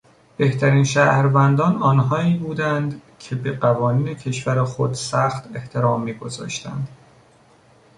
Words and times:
بهترین 0.37 0.83
شهروندان 0.83 1.81
آنهایی 1.83 2.37
بودند 2.37 3.01
که 3.19 3.35
به 3.35 3.51
قوانین 3.51 4.13
کشور 4.15 4.63
خود 4.63 4.93
سخت 4.93 5.47
احترام 5.55 6.03
میگذاشتند. 6.03 6.87